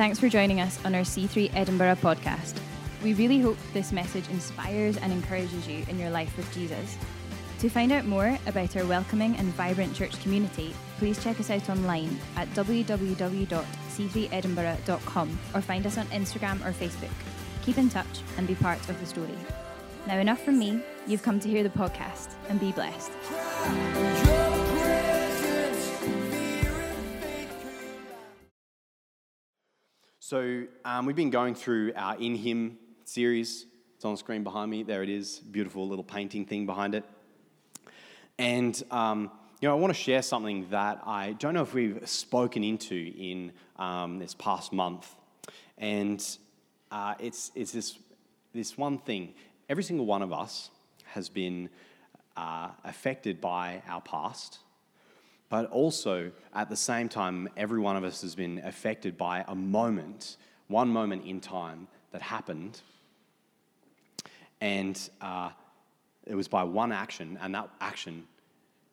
[0.00, 2.58] Thanks for joining us on our C3 Edinburgh podcast.
[3.04, 6.96] We really hope this message inspires and encourages you in your life with Jesus.
[7.58, 11.68] To find out more about our welcoming and vibrant church community, please check us out
[11.68, 17.12] online at www.c3edinburgh.com or find us on Instagram or Facebook.
[17.60, 19.36] Keep in touch and be part of the story.
[20.06, 20.80] Now, enough from me.
[21.06, 23.10] You've come to hear the podcast and be blessed.
[30.30, 33.66] So, um, we've been going through our In Him series.
[33.96, 34.84] It's on the screen behind me.
[34.84, 35.40] There it is.
[35.40, 37.02] Beautiful little painting thing behind it.
[38.38, 42.08] And, um, you know, I want to share something that I don't know if we've
[42.08, 45.12] spoken into in um, this past month.
[45.78, 46.24] And
[46.92, 47.98] uh, it's, it's this,
[48.54, 49.34] this one thing.
[49.68, 50.70] Every single one of us
[51.06, 51.68] has been
[52.36, 54.60] uh, affected by our past,
[55.50, 59.54] but also at the same time, every one of us has been affected by a
[59.54, 60.36] moment,
[60.68, 62.80] one moment in time that happened.
[64.60, 65.50] And uh,
[66.26, 68.26] it was by one action, and that action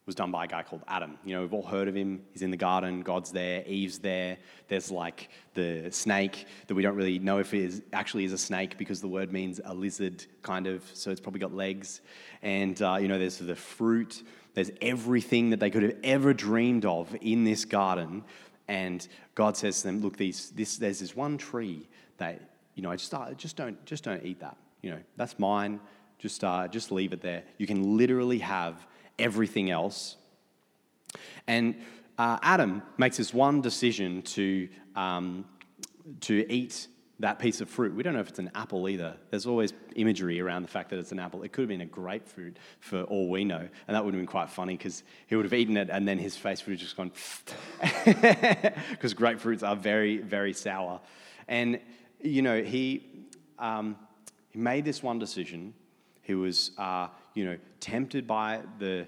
[0.07, 1.19] was done by a guy called Adam.
[1.25, 2.23] You know, we've all heard of him.
[2.31, 4.37] He's in the garden, God's there, Eve's there.
[4.69, 8.37] There's like the snake that we don't really know if it is, actually is a
[8.37, 11.99] snake because the word means a lizard, kind of, so it's probably got legs.
[12.41, 16.85] And, uh, you know, there's the fruit, there's everything that they could have ever dreamed
[16.85, 18.23] of in this garden.
[18.69, 22.39] And God says to them, Look, these, this, there's this one tree that,
[22.75, 24.55] you know, just, uh, just, don't, just don't eat that.
[24.81, 25.81] You know, that's mine.
[26.17, 27.43] Just, uh, just leave it there.
[27.57, 28.87] You can literally have
[29.19, 30.15] everything else.
[31.47, 31.75] And
[32.17, 35.45] uh, Adam makes this one decision to, um,
[36.21, 36.87] to eat
[37.19, 37.95] that piece of fruit.
[37.95, 39.15] We don't know if it's an apple either.
[39.31, 41.41] There's always imagery around the fact that it's an apple.
[41.43, 43.67] It could have been a grapefruit for all we know.
[43.87, 46.19] And that would have been quite funny because he would have eaten it and then
[46.19, 47.11] his face would have just gone,
[47.81, 50.99] because grapefruits are very, very sour.
[51.47, 51.79] And,
[52.21, 53.03] you know, he,
[53.57, 53.95] um,
[54.49, 55.73] he made this one decision.
[56.21, 57.07] He was, uh,
[57.37, 59.05] you know, tempted by the,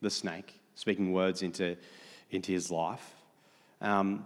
[0.00, 1.76] the snake, speaking words into,
[2.30, 3.16] into his life.
[3.80, 4.24] Um,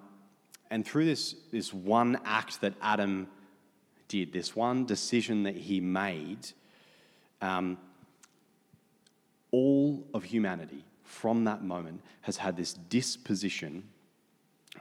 [0.71, 3.29] and through this, this one act that Adam
[4.09, 6.51] did, this one decision that he made,
[7.41, 7.79] um,
[9.53, 13.83] all of humanity from that moment has had this disposition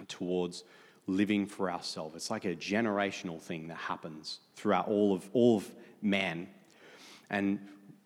[0.10, 0.66] towards
[1.08, 2.14] living for ourselves.
[2.14, 5.72] It's like a generational thing that happens throughout all of, all of
[6.02, 6.50] man.
[7.30, 7.60] And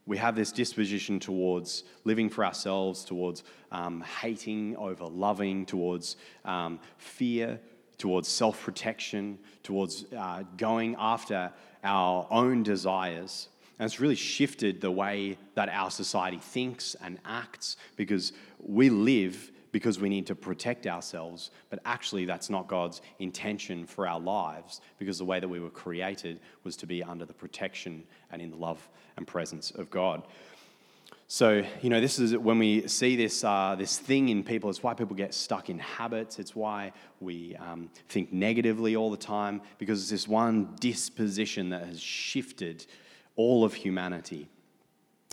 [0.06, 6.80] we have this disposition towards living for ourselves, towards um, hating over loving, towards um,
[6.98, 7.60] fear,
[7.98, 11.52] towards self protection, towards uh, going after
[11.84, 13.48] our own desires.
[13.80, 19.52] And it's really shifted the way that our society thinks and acts because we live
[19.74, 24.80] because we need to protect ourselves, but actually, that's not God's intention for our lives
[25.00, 28.52] because the way that we were created was to be under the protection and in
[28.52, 30.24] the love and presence of God.
[31.28, 34.84] So, you know, this is when we see this, uh, this thing in people, it's
[34.84, 36.38] why people get stuck in habits.
[36.38, 41.88] It's why we um, think negatively all the time, because it's this one disposition that
[41.88, 42.86] has shifted
[43.36, 44.48] all of humanity.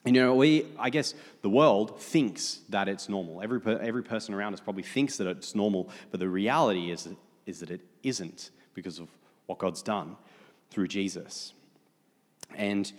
[0.05, 3.43] And, you know, we, I guess the world thinks that it's normal.
[3.43, 7.09] Every, every person around us probably thinks that it's normal, but the reality is,
[7.47, 9.09] is that it isn't because of
[9.47, 10.17] what God's done
[10.71, 11.53] through Jesus.
[12.55, 12.91] And,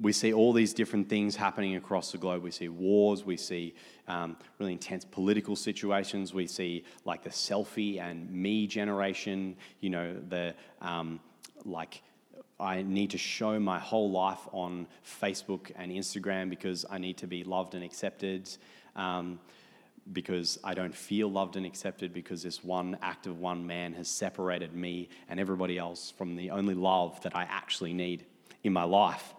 [0.00, 2.42] we see all these different things happening across the globe.
[2.42, 3.74] We see wars, we see
[4.08, 10.16] um, really intense political situations, we see like the selfie and me generation, you know,
[10.28, 11.20] the um,
[11.64, 12.02] like
[12.60, 17.26] I need to show my whole life on Facebook and Instagram because I need to
[17.26, 18.48] be loved and accepted.
[18.96, 19.40] Um,
[20.12, 24.08] because I don't feel loved and accepted because this one act of one man has
[24.08, 28.24] separated me and everybody else from the only love that I actually need
[28.64, 29.34] in my life.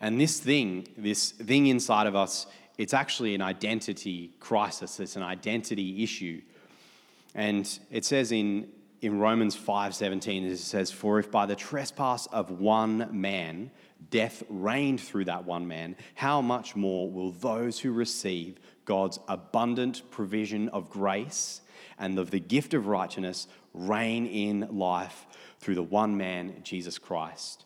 [0.00, 2.46] And this thing, this thing inside of us,
[2.78, 6.40] it's actually an identity crisis, it's an identity issue.
[7.34, 8.68] And it says in,
[9.00, 13.70] in Romans 5:17, it says, For if by the trespass of one man
[14.10, 20.02] death reigned through that one man, how much more will those who receive God's abundant
[20.10, 21.62] provision of grace
[21.98, 25.26] and of the gift of righteousness reign in life
[25.60, 27.64] through the one man, Jesus Christ?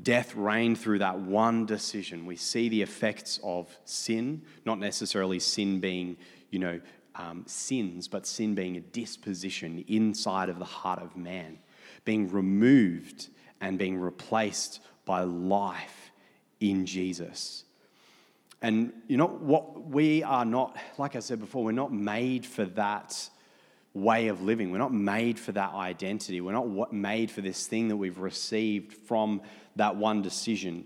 [0.00, 2.26] Death reigned through that one decision.
[2.26, 6.16] We see the effects of sin, not necessarily sin being,
[6.50, 6.80] you know,
[7.16, 11.58] um, sins, but sin being a disposition inside of the heart of man,
[12.04, 13.28] being removed
[13.60, 16.12] and being replaced by life
[16.60, 17.64] in Jesus.
[18.62, 19.86] And you know what?
[19.86, 23.28] We are not, like I said before, we're not made for that
[23.92, 24.70] way of living.
[24.70, 26.40] We're not made for that identity.
[26.40, 29.42] We're not made for this thing that we've received from
[29.76, 30.84] that one decision.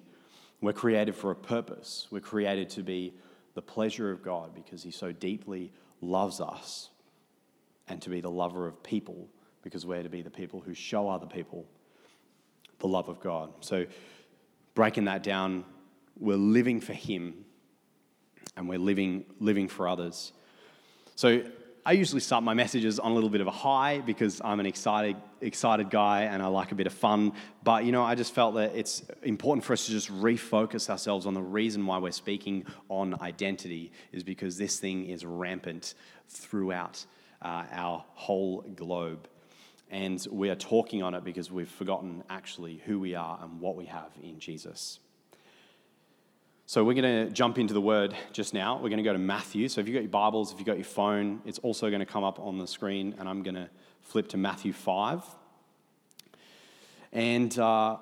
[0.61, 2.09] We're created for a purpose.
[2.11, 3.15] We're created to be
[3.55, 6.91] the pleasure of God because He so deeply loves us
[7.89, 9.29] and to be the lover of people
[9.63, 11.67] because we're to be the people who show other people
[12.79, 13.53] the love of God.
[13.61, 13.87] So,
[14.75, 15.65] breaking that down,
[16.19, 17.45] we're living for Him
[18.57, 20.33] and we're living, living for others.
[21.17, 21.43] So,
[21.89, 24.67] I usually start my messages on a little bit of a high because I'm an
[24.67, 27.33] excited, excited guy and I like a bit of fun.
[27.63, 31.25] But, you know, I just felt that it's important for us to just refocus ourselves
[31.25, 35.95] on the reason why we're speaking on identity is because this thing is rampant
[36.29, 37.07] throughout
[37.41, 39.27] uh, our whole globe.
[39.91, 43.77] And we are talking on it because we've forgotten actually who we are and what
[43.77, 44.99] we have in Jesus.
[46.69, 48.75] So we're going to jump into the word just now.
[48.75, 49.71] We're going to go to Matthew.
[49.71, 52.05] So if you've got your Bibles, if you've got your phone, it's also going to
[52.05, 53.71] come up on the screen, and I'm going to
[54.03, 55.23] flip to Matthew 5.
[57.15, 57.97] And, uh,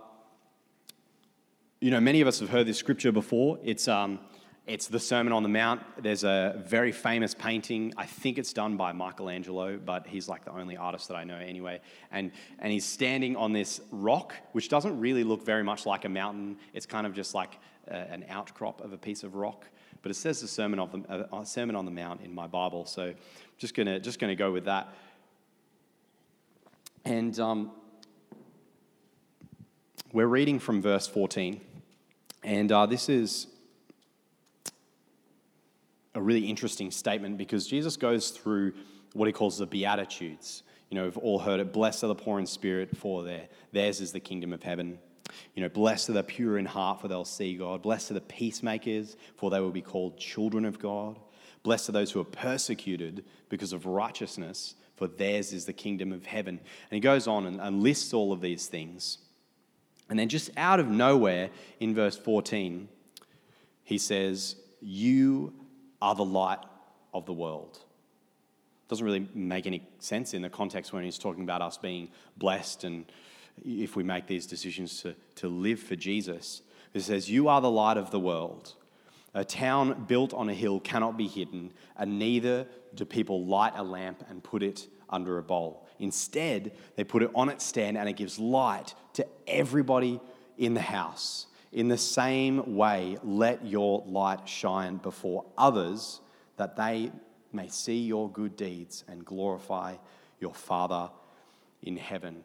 [1.79, 3.61] you know, many of us have heard this scripture before.
[3.63, 4.19] It's, um,
[4.67, 5.81] it's the Sermon on the Mount.
[6.03, 7.95] There's a very famous painting.
[7.97, 11.39] I think it's done by Michelangelo, but he's like the only artist that I know
[11.39, 11.81] anyway.
[12.11, 16.09] And, and he's standing on this rock, which doesn't really look very much like a
[16.09, 16.57] mountain.
[16.75, 19.67] It's kind of just like an outcrop of a piece of rock.
[20.03, 22.87] But it says the Sermon, of the, uh, Sermon on the Mount in my Bible.
[22.87, 23.15] So
[23.59, 24.93] just going to just gonna go with that.
[27.05, 27.71] And um,
[30.13, 31.61] we're reading from verse 14.
[32.43, 33.49] And uh, this is
[36.15, 38.73] a really interesting statement because Jesus goes through
[39.13, 40.63] what he calls the Beatitudes.
[40.91, 44.01] You know, we've all heard it blessed are the poor in spirit, for their, theirs
[44.01, 44.99] is the kingdom of heaven.
[45.55, 47.83] You know, blessed are the pure in heart, for they'll see God.
[47.83, 51.19] Blessed are the peacemakers, for they will be called children of God.
[51.63, 56.27] Blessed are those who are persecuted because of righteousness, for theirs is the kingdom of
[56.27, 56.59] heaven.
[56.59, 59.19] And he goes on and, and lists all of these things.
[60.09, 61.51] And then, just out of nowhere,
[61.81, 62.89] in verse 14,
[63.83, 65.53] he says, You
[66.01, 66.61] are the light
[67.13, 67.79] of the world.
[68.89, 72.85] Doesn't really make any sense in the context when he's talking about us being blessed
[72.85, 73.05] and
[73.65, 76.63] if we make these decisions to, to live for Jesus.
[76.95, 78.75] It says, You are the light of the world.
[79.35, 83.83] A town built on a hill cannot be hidden, and neither do people light a
[83.83, 85.87] lamp and put it under a bowl.
[85.99, 90.21] Instead, they put it on its stand and it gives light to everybody
[90.59, 91.47] in the house.
[91.73, 96.21] In the same way, let your light shine before others
[96.57, 97.13] that they
[97.53, 99.97] may see your good deeds and glorify
[100.41, 101.11] your Father
[101.83, 102.43] in heaven.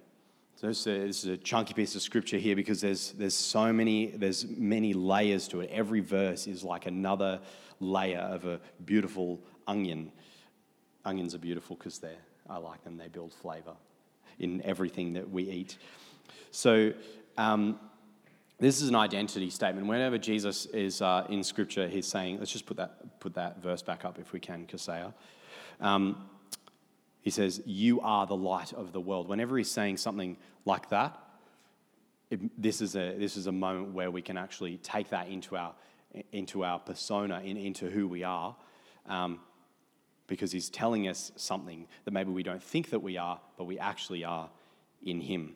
[0.62, 4.46] So this is a chunky piece of scripture here because there's, there's so many, there's
[4.46, 5.72] many layers to it.
[5.74, 7.40] Every verse is like another
[7.80, 10.12] layer of a beautiful onion.
[11.04, 13.74] Onions are beautiful because they're, I like them, they build flavor
[14.38, 15.80] in everything that we eat.
[16.52, 16.94] So
[17.40, 17.80] um,
[18.60, 19.88] this is an identity statement.
[19.88, 23.82] Whenever Jesus is uh, in Scripture, he's saying, let's just put that, put that verse
[23.82, 25.12] back up if we can, Kasea.
[25.80, 26.30] Um,
[27.22, 29.28] he says, You are the light of the world.
[29.28, 31.18] Whenever he's saying something like that,
[32.30, 35.56] it, this, is a, this is a moment where we can actually take that into
[35.56, 35.74] our,
[36.32, 38.56] into our persona, in, into who we are,
[39.08, 39.40] um,
[40.28, 43.78] because he's telling us something that maybe we don't think that we are, but we
[43.78, 44.50] actually are
[45.04, 45.56] in him.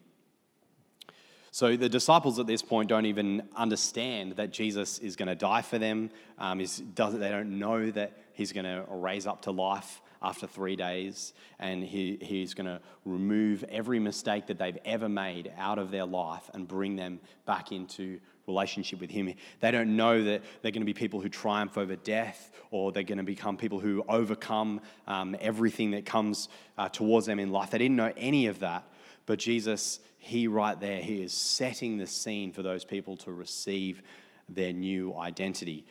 [1.51, 5.61] So the disciples at this point don't even understand that Jesus is going to die
[5.61, 6.09] for them.
[6.37, 6.61] Um,
[6.93, 11.33] does, they don't know that he's going to raise up to life after three days,
[11.59, 16.05] and he, he's going to remove every mistake that they've ever made out of their
[16.05, 19.31] life and bring them back into relationship with him.
[19.59, 23.03] They don't know that they're going to be people who triumph over death or they're
[23.03, 27.69] going to become people who overcome um, everything that comes uh, towards them in life.
[27.69, 28.83] They didn't know any of that.
[29.27, 34.01] But Jesus, he right there, he is setting the scene for those people to receive
[34.49, 35.85] their new identity.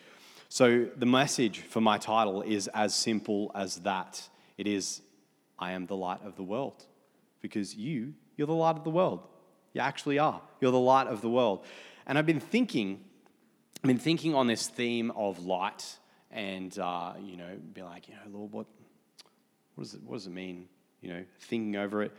[0.54, 4.22] So the message for my title is as simple as that.
[4.56, 5.00] It is,
[5.58, 6.84] I am the light of the world.
[7.40, 9.26] Because you, you're the light of the world.
[9.72, 10.40] You actually are.
[10.60, 11.64] You're the light of the world.
[12.06, 13.00] And I've been thinking,
[13.82, 15.98] I've been thinking on this theme of light
[16.30, 18.66] and, uh, you know, be like, you know, Lord, what,
[19.74, 20.68] what, does it, what does it mean?
[21.00, 22.12] You know, thinking over it.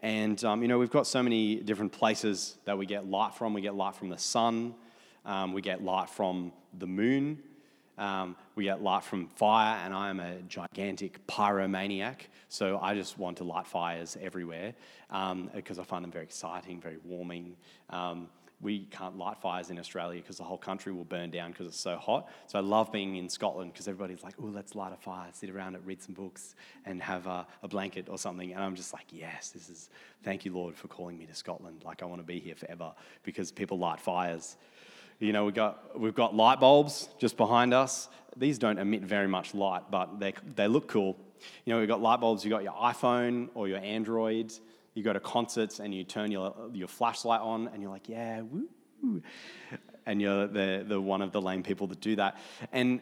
[0.00, 3.52] And, um, you know, we've got so many different places that we get light from.
[3.52, 4.76] We get light from the sun,
[5.26, 7.42] um, we get light from the moon,
[8.02, 13.16] um, we get light from fire, and I am a gigantic pyromaniac, so I just
[13.16, 14.74] want to light fires everywhere
[15.08, 17.54] because um, I find them very exciting, very warming.
[17.90, 18.28] Um,
[18.60, 21.80] we can't light fires in Australia because the whole country will burn down because it's
[21.80, 22.28] so hot.
[22.46, 25.50] So I love being in Scotland because everybody's like, oh, let's light a fire, sit
[25.50, 26.54] around it, read some books,
[26.84, 28.52] and have a, a, blanket or something.
[28.52, 29.90] And I'm just like, yes, this is,
[30.22, 31.82] thank you, Lord, for calling me to Scotland.
[31.84, 32.92] Like, I want to be here forever
[33.24, 34.56] because people light fires.
[35.18, 38.08] You know, we've got, we've got light bulbs just behind us.
[38.36, 41.16] These don't emit very much light, but they, they look cool.
[41.64, 44.52] You know, we've got light bulbs, you've got your iPhone or your Android
[44.94, 48.42] you go to concerts and you turn your, your flashlight on and you're like, yeah,
[48.42, 48.68] woo.
[50.04, 52.36] And you're the, the one of the lame people that do that.
[52.72, 53.00] And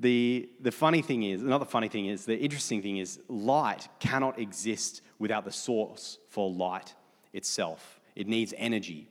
[0.00, 3.88] the, the funny thing is, not the funny thing is, the interesting thing is, light
[3.98, 6.94] cannot exist without the source for light
[7.32, 8.00] itself.
[8.14, 9.08] It needs energy.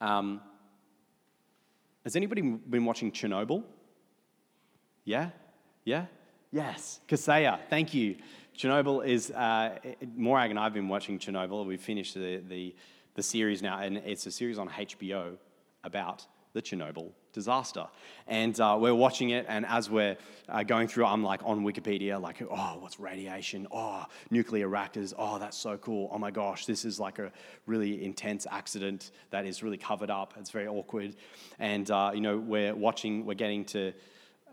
[0.00, 0.40] Um,
[2.04, 3.64] has anybody been watching Chernobyl?
[5.04, 5.30] Yeah?
[5.84, 6.06] Yeah?
[6.50, 7.00] Yes.
[7.08, 8.16] Kaseya, thank you.
[8.56, 9.78] Chernobyl is, uh,
[10.16, 11.64] Morag and I have been watching Chernobyl.
[11.64, 12.74] We've finished the, the,
[13.14, 15.36] the series now, and it's a series on HBO
[15.84, 17.86] about the Chernobyl disaster.
[18.26, 20.16] And uh, we're watching it, and as we're
[20.48, 23.66] uh, going through, I'm like on Wikipedia, like, oh, what's radiation?
[23.70, 25.14] Oh, nuclear reactors.
[25.16, 26.10] Oh, that's so cool.
[26.12, 27.32] Oh my gosh, this is like a
[27.66, 30.34] really intense accident that is really covered up.
[30.38, 31.16] It's very awkward.
[31.58, 33.92] And, uh, you know, we're watching, we're getting to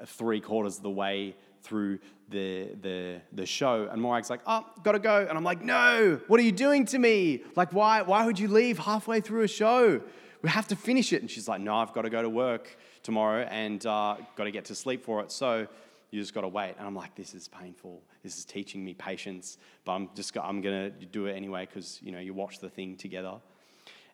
[0.06, 3.88] three quarters of the way through the, the, the show.
[3.92, 5.26] And Morag's like, oh, gotta go.
[5.28, 7.44] And I'm like, no, what are you doing to me?
[7.56, 10.02] Like, why, why would you leave halfway through a show?
[10.48, 11.20] We have to finish it.
[11.22, 14.52] And she's like, no, I've got to go to work tomorrow and uh, got to
[14.52, 15.30] get to sleep for it.
[15.30, 15.68] So
[16.10, 16.76] you just got to wait.
[16.78, 18.02] And I'm like, this is painful.
[18.24, 19.58] This is teaching me patience.
[19.84, 22.70] But I'm just, I'm going to do it anyway because, you know, you watch the
[22.70, 23.34] thing together.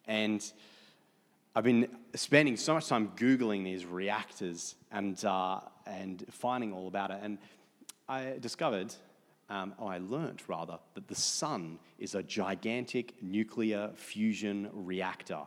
[0.08, 0.44] And
[1.56, 7.12] I've been spending so much time Googling these reactors and, uh, and finding all about
[7.12, 7.20] it.
[7.22, 7.38] And
[8.10, 8.96] I discovered,
[9.52, 15.42] um, I learnt rather, that the sun is a gigantic nuclear fusion reactor.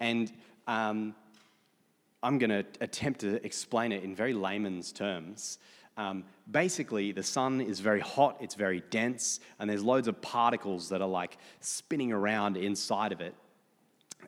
[0.00, 0.32] And
[0.66, 1.14] um,
[2.22, 5.58] I'm going to attempt to explain it in very layman's terms.
[5.96, 10.88] Um, basically, the sun is very hot, it's very dense, and there's loads of particles
[10.88, 13.34] that are like spinning around inside of it.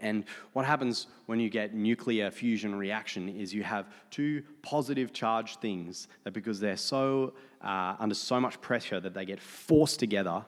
[0.00, 5.60] And what happens when you get nuclear fusion reaction is you have two positive charged
[5.60, 10.44] things that because they're so uh, under so much pressure that they get forced together,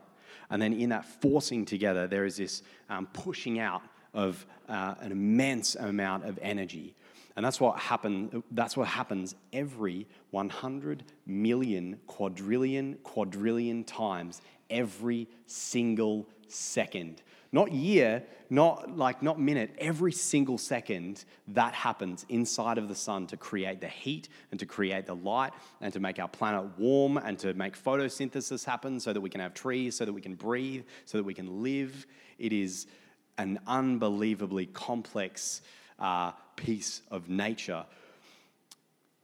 [0.50, 3.82] and then in that forcing together, there is this um, pushing out
[4.14, 6.94] of uh, an immense amount of energy.
[7.36, 14.40] And that's what, happen, that's what happens every 100 million quadrillion quadrillion times
[14.70, 17.22] every single second
[17.54, 23.28] not year, not like not minute, every single second that happens inside of the sun
[23.28, 27.16] to create the heat and to create the light and to make our planet warm
[27.16, 30.34] and to make photosynthesis happen so that we can have trees, so that we can
[30.34, 32.08] breathe, so that we can live.
[32.40, 32.88] It is
[33.38, 35.60] an unbelievably complex
[35.98, 37.84] uh, piece of nature.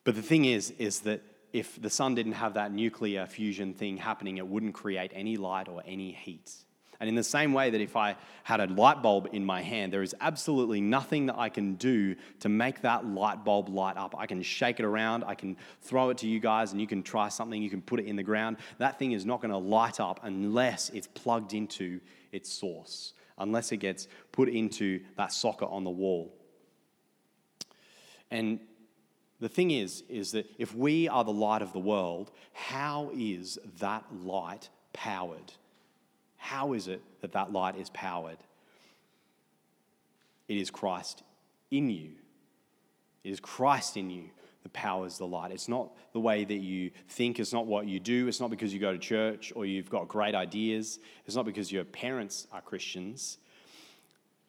[0.05, 3.97] But the thing is, is that if the sun didn't have that nuclear fusion thing
[3.97, 6.53] happening, it wouldn't create any light or any heat.
[7.01, 9.91] And in the same way that if I had a light bulb in my hand,
[9.91, 14.15] there is absolutely nothing that I can do to make that light bulb light up.
[14.19, 17.03] I can shake it around, I can throw it to you guys, and you can
[17.03, 18.59] try something, you can put it in the ground.
[18.77, 22.01] That thing is not going to light up unless it's plugged into
[22.33, 26.33] its source, unless it gets put into that socket on the wall.
[28.31, 28.61] And
[29.41, 33.59] the thing is, is that if we are the light of the world, how is
[33.81, 35.53] that light powered?
[36.37, 38.39] How is it that that light is powered?
[40.47, 41.23] It is Christ
[41.71, 42.11] in you.
[43.25, 44.31] It is Christ in you
[44.63, 45.53] that powers the light.
[45.53, 48.73] It's not the way that you think, it's not what you do, it's not because
[48.73, 52.61] you go to church or you've got great ideas, it's not because your parents are
[52.61, 53.39] Christians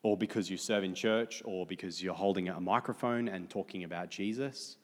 [0.04, 4.10] or because you serve in church or because you're holding a microphone and talking about
[4.10, 4.78] Jesus.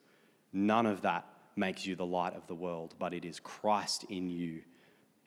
[0.54, 4.30] None of that makes you the light of the world, but it is Christ in
[4.30, 4.62] you.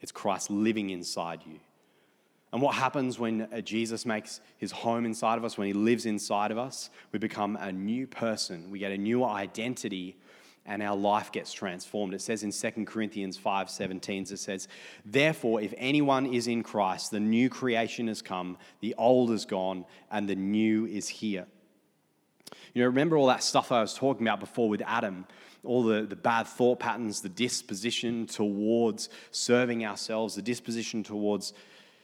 [0.00, 1.58] It's Christ living inside you.
[2.52, 6.04] And what happens when uh, Jesus makes his home inside of us, when he lives
[6.04, 8.70] inside of us, we become a new person.
[8.70, 10.16] We get a new identity
[10.66, 12.14] and our life gets transformed.
[12.14, 14.68] It says in 2 Corinthians 5:17 it says,
[15.04, 19.84] "Therefore if anyone is in Christ, the new creation has come, the old is gone,
[20.10, 21.46] and the new is here."
[22.74, 25.26] You know, remember all that stuff I was talking about before with Adam,
[25.64, 31.52] all the, the bad thought patterns, the disposition towards serving ourselves, the disposition towards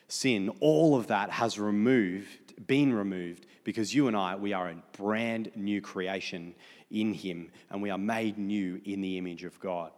[0.08, 4.76] sin, all of that has removed, been removed, because you and I, we are a
[4.96, 6.54] brand new creation
[6.90, 9.90] in Him, and we are made new in the image of God.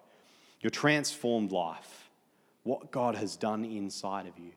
[0.61, 2.11] Your transformed life,
[2.65, 4.53] what God has done inside of you.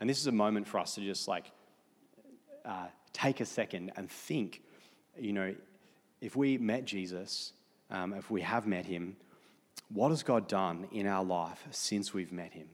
[0.00, 1.50] And this is a moment for us to just like
[2.64, 4.62] uh, take a second and think,
[5.18, 5.54] you know,
[6.20, 7.52] if we met Jesus,
[7.90, 9.16] um, if we have met him,
[9.88, 12.66] what has God done in our life since we've met him?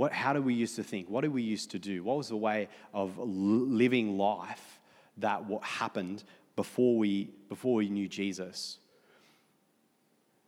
[0.00, 1.10] What, how do we used to think?
[1.10, 2.02] What did we used to do?
[2.02, 4.80] What was the way of living life
[5.18, 6.24] that what happened
[6.56, 8.78] before we, before we knew Jesus?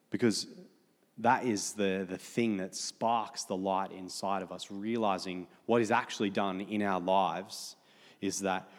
[0.09, 0.47] Because
[1.19, 5.91] that is the, the thing that sparks the light inside of us, realizing what is
[5.91, 7.77] actually done in our lives
[8.23, 8.71] is that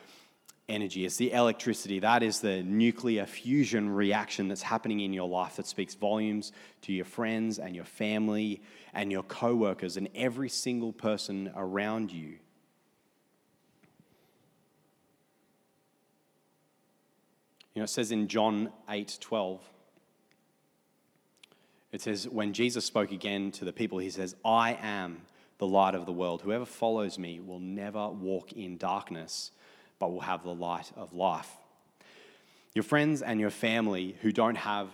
[0.70, 1.05] energy.
[1.05, 2.00] It's the electricity.
[2.00, 6.51] That is the nuclear fusion reaction that's happening in your life that speaks volumes
[6.84, 8.62] to your friends and your family
[8.93, 12.38] and your co-workers and every single person around you.
[17.74, 19.62] You know, it says in John 8 12,
[21.91, 25.22] it says, when Jesus spoke again to the people, he says, I am
[25.60, 26.41] the light of the world.
[26.41, 29.51] Whoever follows me will never walk in darkness,
[30.03, 31.50] but will have the light of life.
[32.74, 34.89] Your friends and your family who don't have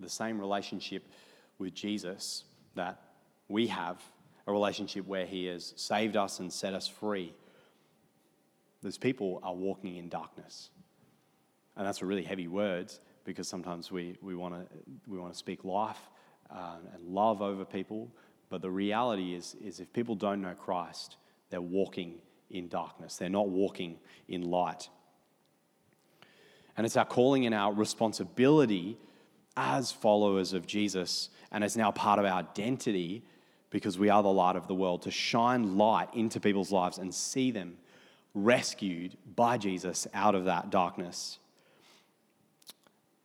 [0.00, 1.06] the same relationship
[1.58, 2.44] with Jesus
[2.74, 3.02] that
[3.48, 4.00] we have,
[4.46, 7.34] a relationship where He has saved us and set us free,
[8.82, 10.70] those people are walking in darkness.
[11.76, 12.90] And that's a really heavy word
[13.24, 14.66] because sometimes we, we want to
[15.06, 16.00] we wanna speak life
[16.50, 18.10] uh, and love over people.
[18.48, 21.18] But the reality is, is if people don't know Christ,
[21.50, 23.16] they're walking in darkness.
[23.16, 24.88] They're not walking in light.
[26.76, 28.98] And it's our calling and our responsibility
[29.56, 33.22] as followers of Jesus, and it's now part of our identity
[33.70, 37.14] because we are the light of the world to shine light into people's lives and
[37.14, 37.76] see them
[38.34, 41.38] rescued by Jesus out of that darkness.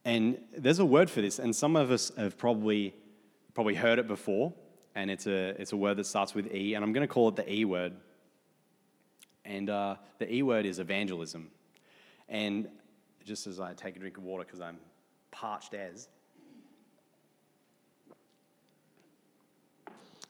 [0.04, 2.94] And there's a word for this, and some of us have probably
[3.54, 4.54] probably heard it before,
[4.94, 7.30] and it's a it's a word that starts with E, and I'm going to call
[7.30, 7.94] it the E word.
[9.46, 11.50] And uh, the E word is evangelism.
[12.28, 12.68] And
[13.24, 14.78] just as I take a drink of water because I'm
[15.32, 16.08] parched as,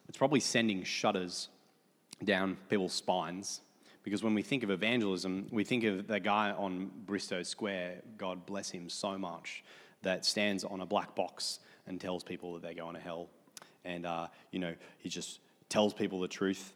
[0.08, 1.48] it's probably sending shudders
[2.24, 3.60] down people's spines.
[4.02, 8.46] Because when we think of evangelism, we think of the guy on Bristo Square, God
[8.46, 9.64] bless him so much,
[10.02, 13.28] that stands on a black box and tells people that they're going to hell.
[13.84, 16.72] And, uh, you know, he just tells people the truth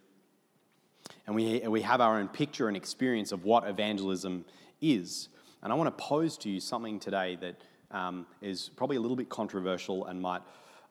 [1.27, 4.45] and we, we have our own picture and experience of what evangelism
[4.81, 5.29] is.
[5.63, 7.57] And I want to pose to you something today that
[7.91, 10.43] um, is probably a little bit controversial and might,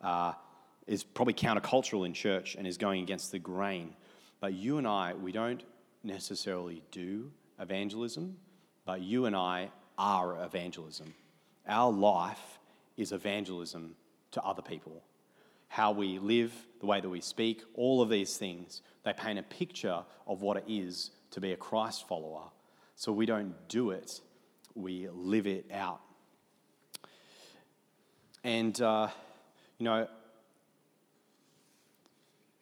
[0.01, 0.33] uh,
[0.87, 3.93] is probably countercultural in church and is going against the grain.
[4.39, 5.63] But you and I, we don't
[6.03, 8.37] necessarily do evangelism,
[8.85, 11.13] but you and I are evangelism.
[11.67, 12.59] Our life
[12.97, 13.95] is evangelism
[14.31, 15.03] to other people.
[15.69, 19.43] How we live, the way that we speak, all of these things they paint a
[19.43, 22.49] picture of what it is to be a Christ follower.
[22.95, 24.21] So we don't do it,
[24.75, 26.01] we live it out.
[28.43, 29.07] And, uh,
[29.77, 30.07] you know,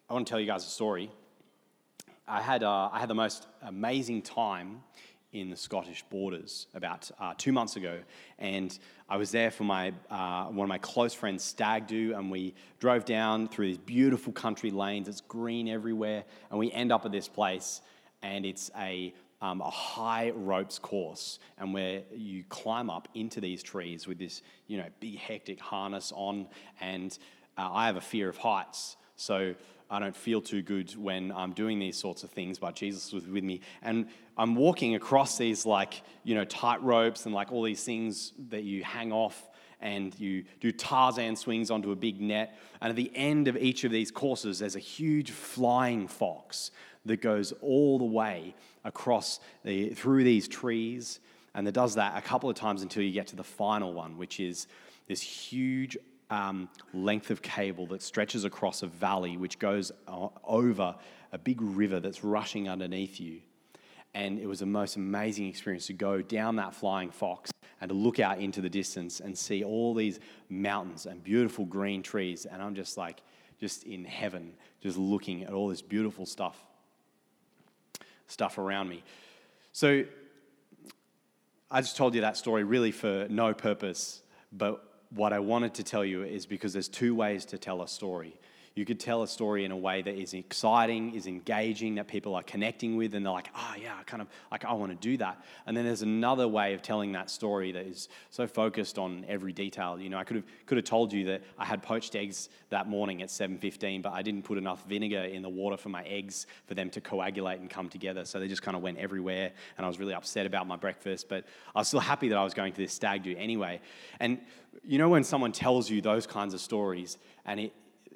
[0.10, 1.12] I want to tell you guys a story.
[2.28, 4.84] I had, uh, I had the most amazing time
[5.34, 8.00] in the Scottish borders about uh, two months ago,
[8.40, 8.78] and
[9.10, 12.54] I was there for my uh, one of my close friends' stag do, and we
[12.80, 15.08] drove down through these beautiful country lanes.
[15.08, 17.82] It's green everywhere, and we end up at this place,
[18.22, 23.62] and it's a um, a high ropes course, and where you climb up into these
[23.62, 26.48] trees with this you know big hectic harness on,
[26.80, 27.18] and
[27.58, 29.56] uh, I have a fear of heights, so
[29.90, 33.26] I don't feel too good when I'm doing these sorts of things, but Jesus was
[33.26, 33.62] with me.
[33.82, 38.34] And I'm walking across these, like, you know, tight ropes and like all these things
[38.50, 42.58] that you hang off and you do Tarzan swings onto a big net.
[42.82, 46.72] And at the end of each of these courses, there's a huge flying fox
[47.06, 51.20] that goes all the way across the, through these trees.
[51.54, 54.18] And it does that a couple of times until you get to the final one,
[54.18, 54.68] which is
[55.08, 55.98] this huge
[56.30, 59.92] um, length of cable that stretches across a valley which goes
[60.44, 60.96] over
[61.32, 63.42] a big river that's rushing underneath you.
[64.14, 67.96] And it was the most amazing experience to go down that flying fox and to
[67.96, 72.46] look out into the distance and see all these mountains and beautiful green trees.
[72.46, 73.22] And I'm just like,
[73.60, 76.64] just in heaven, just looking at all this beautiful stuff,
[78.28, 79.04] stuff around me.
[79.74, 80.04] So
[81.70, 85.84] I just told you that story really for no purpose, but what I wanted to
[85.84, 88.36] tell you is because there's two ways to tell a story.
[88.78, 92.36] You could tell a story in a way that is exciting, is engaging, that people
[92.36, 94.98] are connecting with, and they're like, oh, yeah, I kind of like, I want to
[94.98, 95.44] do that.
[95.66, 99.54] And then there's another way of telling that story that is so focused on every
[99.54, 100.00] detail.
[100.00, 102.88] You know, I could have, could have told you that I had poached eggs that
[102.88, 106.48] morning at 7.15, but I didn't put enough vinegar in the water for my eggs
[106.66, 108.26] for them to coagulate and come together.
[108.26, 111.30] So they just kind of went everywhere, and I was really upset about my breakfast,
[111.30, 113.82] but I was still happy that I was going to this stag do anyway.
[114.20, 114.40] And
[114.86, 117.74] you know when someone tells you those kinds of stories, and it,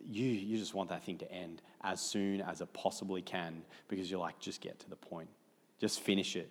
[0.09, 4.09] you, you just want that thing to end as soon as it possibly can because
[4.09, 5.29] you're like, just get to the point,
[5.79, 6.49] just finish it.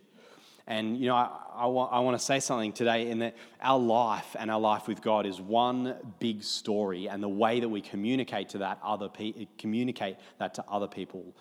[0.66, 3.78] And, you know, I, I, want, I want to say something today in that our
[3.78, 7.80] life and our life with God is one big story, and the way that we
[7.80, 11.34] communicate to that other pe- communicate that to other people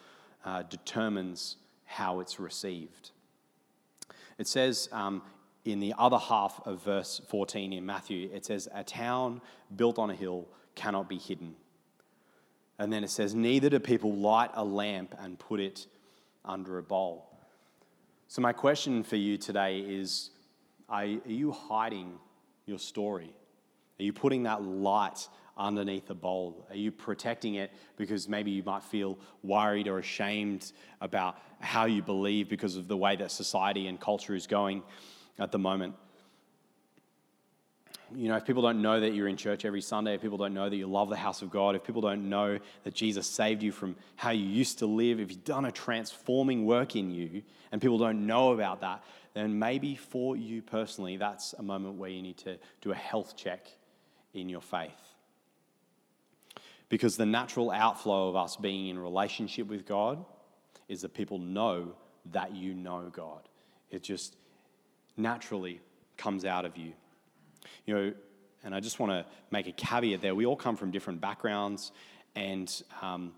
[0.45, 3.11] uh, determines how it's received.
[4.37, 5.21] It says um,
[5.65, 9.41] in the other half of verse 14 in Matthew, it says, A town
[9.75, 11.55] built on a hill cannot be hidden.
[12.79, 15.85] And then it says, Neither do people light a lamp and put it
[16.45, 17.29] under a bowl.
[18.29, 20.31] So, my question for you today is
[20.87, 22.13] Are, you hiding
[22.65, 23.33] your story?
[23.99, 26.65] Are you putting that light underneath a bowl?
[26.69, 32.01] Are you protecting it because maybe you might feel worried or ashamed about how you
[32.01, 34.83] believe because of the way that society and culture is going
[35.37, 35.95] at the moment?
[38.15, 40.53] You know, if people don't know that you're in church every Sunday, if people don't
[40.53, 43.63] know that you love the house of God, if people don't know that Jesus saved
[43.63, 47.43] you from how you used to live, if you've done a transforming work in you
[47.71, 52.09] and people don't know about that, then maybe for you personally, that's a moment where
[52.09, 53.67] you need to do a health check
[54.33, 55.15] in your faith.
[56.89, 60.23] Because the natural outflow of us being in relationship with God
[60.87, 61.93] is that people know
[62.31, 63.47] that you know God.
[63.91, 64.35] It just
[65.15, 65.81] naturally
[66.17, 66.93] comes out of you.
[67.85, 68.13] You know,
[68.63, 70.35] and I just want to make a caveat there.
[70.35, 71.91] We all come from different backgrounds,
[72.35, 73.33] and um,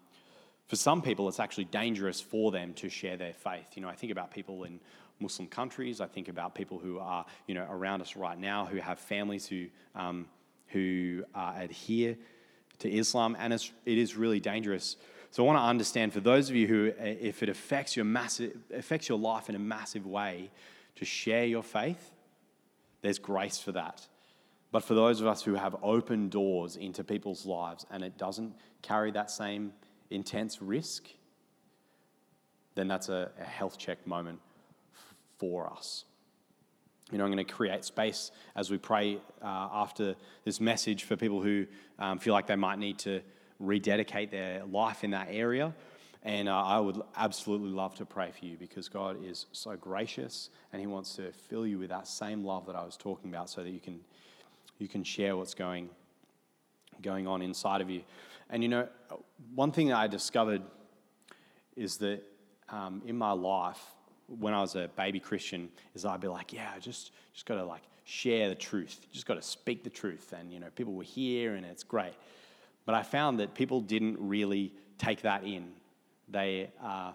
[0.68, 3.76] for some people, it's actually dangerous for them to share their faith.
[3.76, 4.80] You know, I think about people in
[5.20, 6.02] Muslim countries.
[6.02, 9.46] I think about people who are, you know, around us right now who have families
[9.48, 10.28] who um,
[10.68, 12.18] who uh, adhere
[12.80, 14.98] to Islam, and it's, it is really dangerous.
[15.30, 18.06] So I want to understand for those of you who, uh, if it affects your
[18.06, 20.50] massive, affects your life in a massive way,
[20.96, 22.12] to share your faith.
[23.02, 24.06] There's grace for that.
[24.72, 28.54] But for those of us who have open doors into people's lives and it doesn't
[28.82, 29.74] carry that same
[30.10, 31.08] intense risk,
[32.76, 34.40] then that's a, a health check moment
[34.94, 36.06] f- for us.
[37.12, 41.18] You know, I'm going to create space as we pray uh, after this message for
[41.18, 41.66] people who
[42.00, 43.22] um, feel like they might need to
[43.60, 45.74] rededicate their life in that area.
[46.24, 50.50] And uh, I would absolutely love to pray for you because God is so gracious
[50.72, 53.50] and He wants to fill you with that same love that I was talking about
[53.50, 54.00] so that you can
[54.82, 55.90] you can share what's going,
[57.04, 58.02] going on inside of you.
[58.50, 58.88] And you know,
[59.54, 60.64] one thing that I discovered
[61.76, 62.24] is that
[62.70, 63.80] um, in my life,
[64.28, 67.56] when I was a baby Christian, is I'd be like, yeah, I just just got
[67.56, 70.94] to like share the truth, just got to speak the truth, and you know, people
[70.94, 72.14] were here, and it's great.
[72.86, 75.72] But I found that people didn't really take that in.
[76.32, 77.12] They, uh,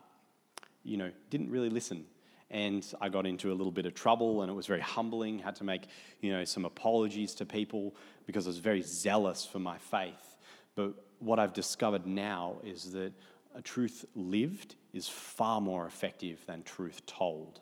[0.85, 2.05] you know, didn't really listen
[2.50, 5.40] and I got into a little bit of trouble, and it was very humbling.
[5.40, 5.88] Had to make,
[6.20, 7.94] you know, some apologies to people
[8.26, 10.37] because I was very zealous for my faith.
[10.76, 13.12] But what I've discovered now is that
[13.55, 17.61] a truth lived is far more effective than truth told.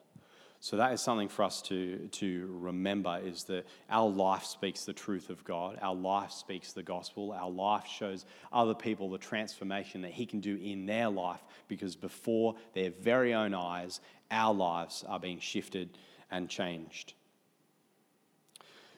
[0.64, 4.94] So that is something for us to, to remember is that our life speaks the
[4.94, 5.78] truth of God.
[5.82, 7.32] Our life speaks the gospel.
[7.32, 11.96] Our life shows other people the transformation that He can do in their life because
[11.96, 14.00] before their very own eyes,
[14.30, 15.98] our lives are being shifted
[16.30, 17.12] and changed.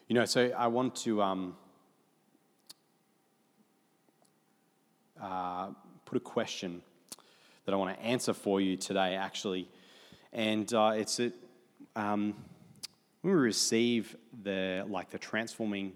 [0.07, 1.57] You know, so I want to um,
[5.21, 5.71] uh,
[6.05, 6.81] put a question
[7.65, 9.69] that I want to answer for you today, actually.
[10.33, 11.19] And uh, it's
[11.97, 12.35] um,
[13.23, 15.93] when we receive the like the transforming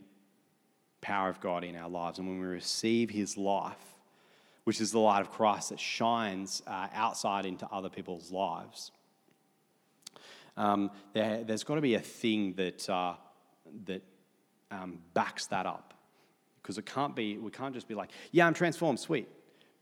[1.00, 3.76] power of God in our lives, and when we receive His life,
[4.64, 8.90] which is the light of Christ that shines uh, outside into other people's lives,
[10.56, 13.14] um, there, has got to be a thing that uh,
[13.84, 14.02] that
[14.70, 15.94] um, backs that up,
[16.62, 17.38] because it can't be.
[17.38, 19.28] We can't just be like, "Yeah, I'm transformed, sweet."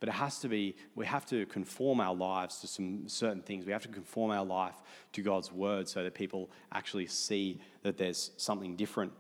[0.00, 3.66] But it has to be, we have to conform our lives to some certain things.
[3.66, 4.76] We have to conform our life
[5.12, 9.12] to God's word so that people actually see that there's something different.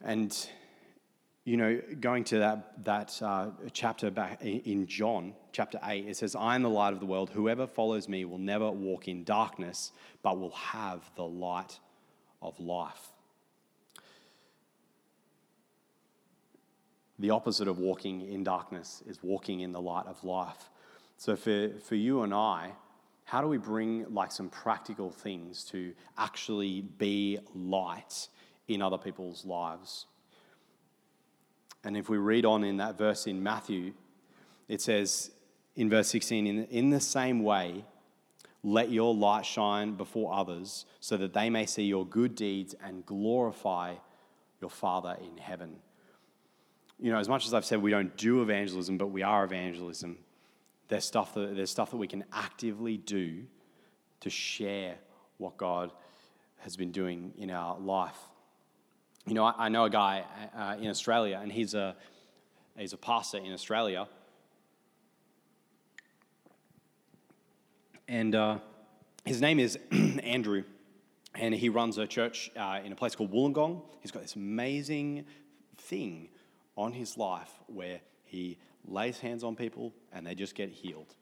[0.00, 0.36] And,
[1.44, 6.36] you know, going to that, that uh, chapter back in John, chapter 8, it says,
[6.36, 7.30] I am the light of the world.
[7.30, 9.90] Whoever follows me will never walk in darkness,
[10.22, 11.80] but will have the light
[12.40, 13.13] of life.
[17.18, 20.70] The opposite of walking in darkness is walking in the light of life.
[21.16, 22.72] So for, for you and I,
[23.24, 28.28] how do we bring like some practical things to actually be light
[28.68, 30.06] in other people's lives?
[31.84, 33.92] And if we read on in that verse in Matthew,
[34.68, 35.30] it says
[35.76, 37.84] in verse 16, in, in the same way,
[38.62, 43.04] let your light shine before others so that they may see your good deeds and
[43.04, 43.94] glorify
[44.60, 45.76] your Father in heaven.
[47.00, 50.18] You know, as much as I've said we don't do evangelism, but we are evangelism,
[50.88, 53.44] there's stuff that, there's stuff that we can actively do
[54.20, 54.96] to share
[55.38, 55.90] what God
[56.58, 58.18] has been doing in our life.
[59.26, 60.24] You know, I, I know a guy
[60.56, 61.96] uh, in Australia, and he's a,
[62.76, 64.06] he's a pastor in Australia
[68.08, 68.58] And uh,
[69.24, 69.78] his name is
[70.22, 70.64] Andrew,
[71.34, 73.82] and he runs a church uh, in a place called Wollongong.
[74.00, 75.24] He's got this amazing
[75.78, 76.28] thing
[76.76, 81.14] on his life where he lays hands on people and they just get healed.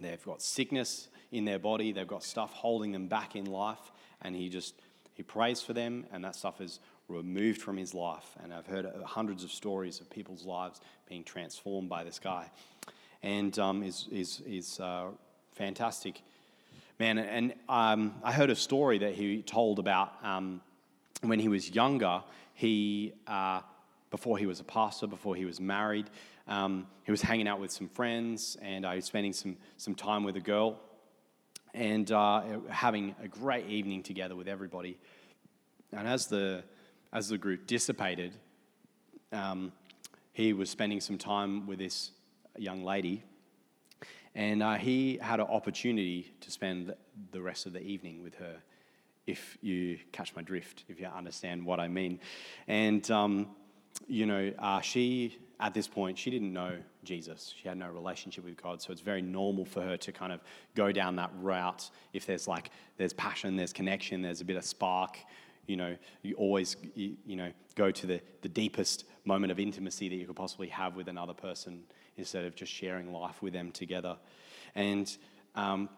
[0.00, 4.34] They've got sickness in their body, they've got stuff holding them back in life, and
[4.34, 4.74] he just
[5.14, 8.36] he prays for them, and that stuff is removed from his life.
[8.42, 12.50] And I've heard hundreds of stories of people's lives being transformed by this guy.
[13.22, 15.06] And um, is, is, is uh,
[15.54, 16.22] fantastic
[17.00, 17.18] man.
[17.18, 20.60] And um, I heard a story that he told about um,
[21.22, 22.22] when he was younger.
[22.54, 23.62] He uh,
[24.10, 26.10] before he was a pastor, before he was married,
[26.46, 30.24] um, he was hanging out with some friends, and uh, was spending some some time
[30.24, 30.78] with a girl,
[31.74, 34.98] and uh, having a great evening together with everybody.
[35.92, 36.64] And as the
[37.12, 38.32] as the group dissipated,
[39.32, 39.72] um,
[40.32, 42.10] he was spending some time with this
[42.56, 43.22] young lady
[44.38, 46.94] and uh, he had an opportunity to spend
[47.32, 48.56] the rest of the evening with her,
[49.26, 52.20] if you catch my drift, if you understand what I mean.
[52.68, 53.48] And, um,
[54.06, 57.54] you know, uh, she, at this point, she didn't know Jesus.
[57.60, 58.80] She had no relationship with God.
[58.80, 60.40] So it's very normal for her to kind of
[60.74, 61.90] go down that route.
[62.12, 65.18] If there's like, there's passion, there's connection, there's a bit of spark,
[65.66, 70.08] you know, you always, you, you know, go to the, the deepest moment of intimacy
[70.08, 71.82] that you could possibly have with another person
[72.16, 74.16] instead of just sharing life with them together.
[74.74, 75.14] And,
[75.54, 75.90] um,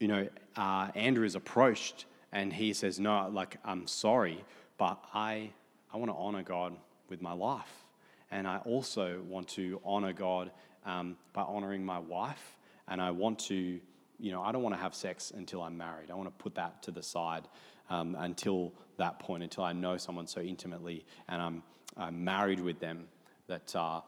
[0.00, 4.44] you know, uh, Andrew is approached and he says, No, like, I'm sorry,
[4.76, 5.50] but I,
[5.92, 6.76] I want to honor God
[7.08, 7.84] with my life.
[8.30, 10.50] And I also want to honor God
[10.84, 12.56] um, by honoring my wife.
[12.88, 13.80] And I want to,
[14.18, 16.10] you know, I don't want to have sex until I'm married.
[16.10, 17.44] I want to put that to the side
[17.90, 21.62] um, until that point, until I know someone so intimately and I'm,
[21.96, 23.06] I'm married with them
[23.46, 24.00] that uh,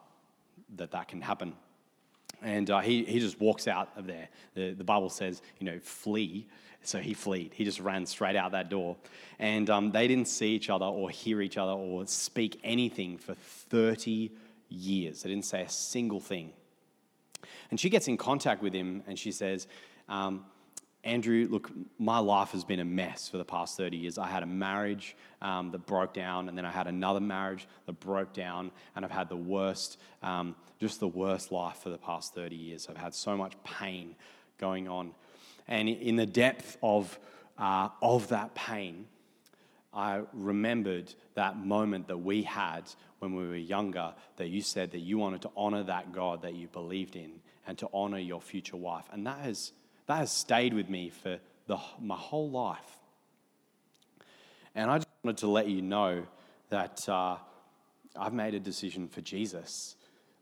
[0.75, 1.53] that that can happen.
[2.41, 4.27] And uh, he, he just walks out of there.
[4.53, 6.47] The, the Bible says, you know, flee.
[6.83, 7.49] So he fled.
[7.53, 8.95] He just ran straight out that door.
[9.39, 13.33] And um, they didn't see each other or hear each other or speak anything for
[13.33, 14.31] 30
[14.69, 15.23] years.
[15.23, 16.53] They didn't say a single thing.
[17.69, 19.67] And she gets in contact with him and she says,
[20.07, 20.45] um,
[21.03, 24.17] Andrew, look, my life has been a mess for the past 30 years.
[24.17, 27.99] I had a marriage um, that broke down, and then I had another marriage that
[28.01, 32.33] broke down, and I've had the worst, um, just the worst life for the past
[32.33, 32.87] 30 years.
[32.89, 34.15] I've had so much pain
[34.57, 35.11] going on.
[35.67, 37.19] And in the depth of,
[37.57, 39.07] uh, of that pain,
[39.93, 42.83] I remembered that moment that we had
[43.19, 46.55] when we were younger that you said that you wanted to honor that God that
[46.55, 47.31] you believed in
[47.65, 49.05] and to honor your future wife.
[49.11, 49.71] And that has
[50.07, 52.97] that has stayed with me for the, my whole life.
[54.73, 56.23] And I just wanted to let you know
[56.69, 57.37] that uh,
[58.17, 59.95] I've made a decision for Jesus,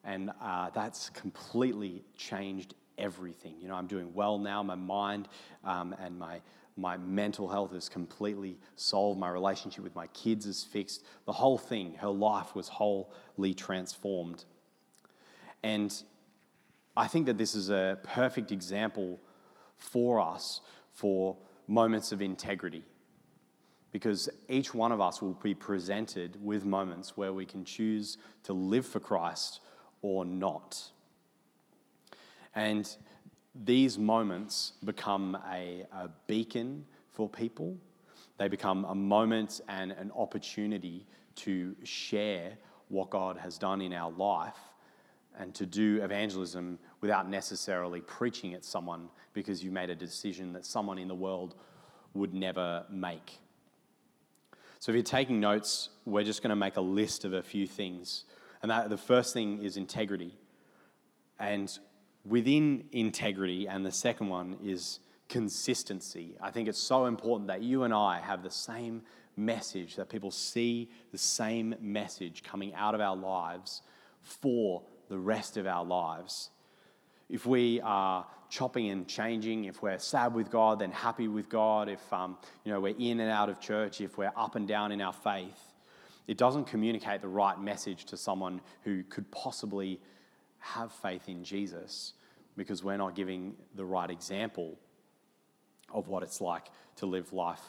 [0.04, 3.56] and uh, that's completely changed everything.
[3.60, 4.64] You know, I'm doing well now.
[4.64, 5.28] My mind
[5.64, 6.42] um, and my
[6.78, 9.20] my mental health is completely solved.
[9.20, 11.06] My relationship with my kids is fixed.
[11.26, 14.44] The whole thing, her life was wholly transformed.
[15.64, 15.94] And
[16.98, 19.20] I think that this is a perfect example
[19.78, 22.84] for us for moments of integrity.
[23.92, 28.52] Because each one of us will be presented with moments where we can choose to
[28.52, 29.62] live for Christ
[30.02, 30.92] or not.
[32.56, 32.90] And
[33.64, 37.78] these moments become a, a beacon for people.
[38.38, 42.54] They become a moment and an opportunity to share
[42.90, 44.58] what God has done in our life
[45.38, 50.66] and to do evangelism without necessarily preaching at someone because you made a decision that
[50.66, 51.56] someone in the world
[52.14, 53.40] would never make.
[54.80, 57.68] So, if you're taking notes, we're just going to make a list of a few
[57.68, 58.26] things.
[58.62, 60.38] And that, the first thing is integrity.
[61.40, 61.78] And
[62.26, 66.36] within integrity, and the second one is consistency.
[66.42, 69.02] I think it's so important that you and I have the same
[69.38, 73.82] message, that people see the same message coming out of our lives
[74.22, 76.50] for the rest of our lives.
[77.30, 81.90] If we are chopping and changing, if we're sad with God, then happy with God,
[81.90, 84.92] if um, you know, we're in and out of church, if we're up and down
[84.92, 85.74] in our faith,
[86.28, 90.00] it doesn't communicate the right message to someone who could possibly
[90.74, 92.14] have faith in Jesus
[92.58, 94.78] because we're not giving the right example
[95.94, 97.62] of what it's like to live life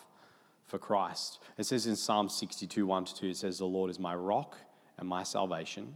[0.66, 1.42] for Christ.
[1.58, 4.56] It says in Psalm 62 1 to 2, it says, The Lord is my rock
[4.98, 5.94] and my salvation,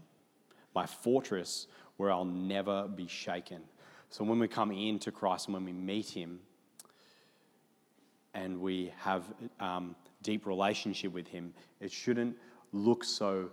[0.74, 3.62] my fortress where I'll never be shaken.
[4.10, 6.40] So when we come into Christ and when we meet Him
[8.34, 9.24] and we have
[9.58, 12.36] um, deep relationship with Him, it shouldn't
[12.72, 13.50] look so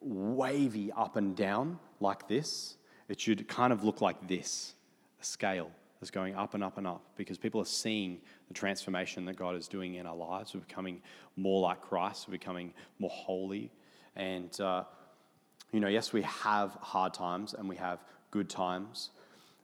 [0.00, 2.76] wavy up and down like this.
[3.08, 4.74] It should kind of look like this
[5.20, 9.24] a scale that's going up and up and up because people are seeing the transformation
[9.24, 10.54] that God is doing in our lives.
[10.54, 11.02] We're becoming
[11.36, 13.70] more like Christ, we're becoming more holy.
[14.14, 14.84] And, uh,
[15.72, 19.10] you know, yes, we have hard times and we have good times,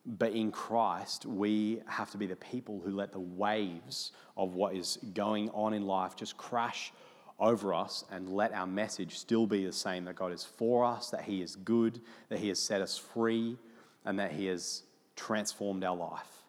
[0.07, 4.75] but in Christ, we have to be the people who let the waves of what
[4.75, 6.93] is going on in life just crash
[7.39, 11.11] over us and let our message still be the same that God is for us,
[11.11, 13.57] that He is good, that He has set us free,
[14.05, 14.83] and that He has
[15.17, 16.45] transformed our life.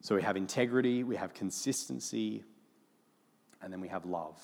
[0.00, 2.44] So we have integrity, we have consistency,
[3.62, 4.40] and then we have love.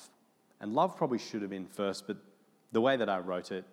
[0.61, 2.17] And love probably should have been first, but
[2.71, 3.65] the way that I wrote it,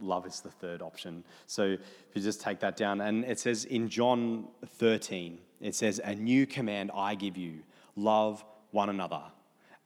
[0.00, 1.24] love is the third option.
[1.46, 1.80] So if
[2.14, 6.46] you just take that down, and it says in John 13, it says, A new
[6.46, 7.60] command I give you
[7.96, 9.22] love one another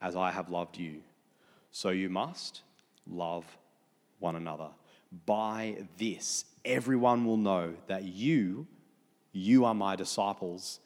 [0.00, 1.00] as I have loved you.
[1.70, 2.62] So you must
[3.06, 3.44] love
[4.18, 4.68] one another.
[5.26, 8.66] By this, everyone will know that you,
[9.32, 10.80] you are my disciples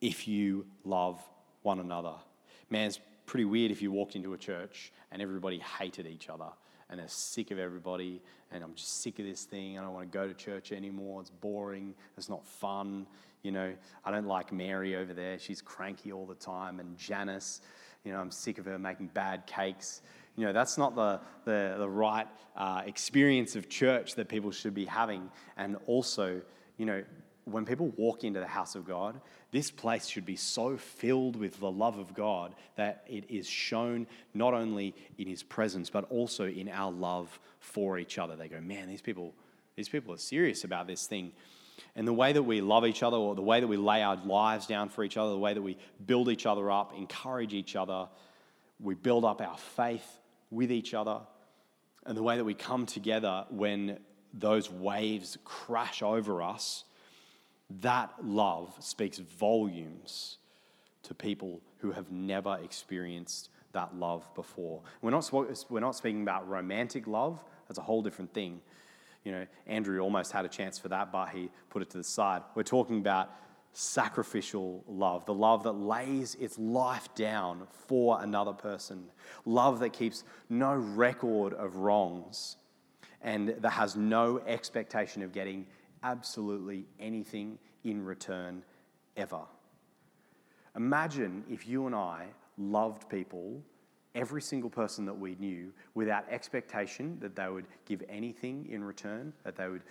[0.00, 1.20] if you love
[1.62, 2.14] one another.
[2.70, 6.48] Man, it's pretty weird if you walked into a church and everybody hated each other
[6.90, 9.78] and they're sick of everybody and I'm just sick of this thing.
[9.78, 11.20] I don't want to go to church anymore.
[11.20, 11.94] It's boring.
[12.16, 13.06] It's not fun.
[13.42, 15.38] You know, I don't like Mary over there.
[15.38, 16.80] She's cranky all the time.
[16.80, 17.60] And Janice,
[18.08, 20.00] you know, I'm sick of her making bad cakes.
[20.34, 24.74] You know, that's not the, the, the right uh, experience of church that people should
[24.74, 25.30] be having.
[25.58, 26.40] And also,
[26.78, 27.04] you know,
[27.44, 31.60] when people walk into the house of God, this place should be so filled with
[31.60, 36.46] the love of God that it is shown not only in his presence, but also
[36.46, 38.36] in our love for each other.
[38.36, 39.34] They go, man, these people,
[39.76, 41.32] these people are serious about this thing.
[41.94, 44.16] And the way that we love each other, or the way that we lay our
[44.16, 47.76] lives down for each other, the way that we build each other up, encourage each
[47.76, 48.08] other,
[48.80, 50.18] we build up our faith
[50.50, 51.20] with each other,
[52.06, 53.98] and the way that we come together when
[54.32, 56.84] those waves crash over us
[57.82, 60.38] that love speaks volumes
[61.02, 64.80] to people who have never experienced that love before.
[65.02, 65.30] We're not,
[65.70, 68.60] we're not speaking about romantic love, that's a whole different thing.
[69.24, 72.04] You know, Andrew almost had a chance for that, but he put it to the
[72.04, 72.42] side.
[72.54, 73.30] We're talking about
[73.72, 79.04] sacrificial love, the love that lays its life down for another person,
[79.44, 82.56] love that keeps no record of wrongs
[83.22, 85.66] and that has no expectation of getting
[86.02, 88.62] absolutely anything in return
[89.16, 89.42] ever.
[90.76, 92.26] Imagine if you and I
[92.56, 93.62] loved people,
[94.14, 99.32] every single person that we knew, without expectation that they would give anything in return,
[99.44, 99.82] that they would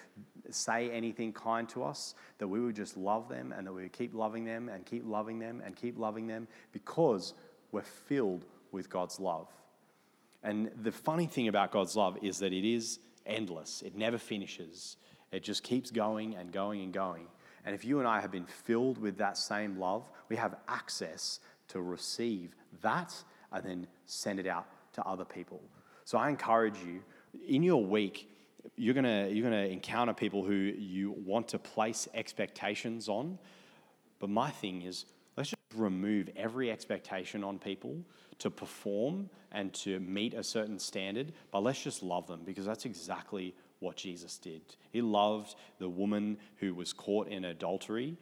[0.50, 3.94] say anything kind to us, that we would just love them and that we would
[3.94, 7.34] keep loving them and keep loving them and keep loving them because
[7.72, 9.48] we're filled with God's love.
[10.44, 14.98] And the funny thing about God's love is that it is endless, it never finishes.
[15.32, 17.28] It just keeps going and going and going.
[17.66, 21.42] And if you and I have been filled with that same love, we have access
[21.68, 23.14] to receive that
[23.52, 25.62] and then send it out to other people.
[26.06, 27.02] So I encourage you
[27.48, 28.30] in your week,
[28.76, 33.38] you're gonna, you're gonna encounter people who you want to place expectations on.
[34.20, 35.06] But my thing is,
[35.36, 37.98] let's just remove every expectation on people
[38.40, 42.86] to perform and to meet a certain standard, but let's just love them because that's
[42.86, 44.62] exactly what Jesus did.
[44.92, 48.18] He loved the woman who was caught in adultery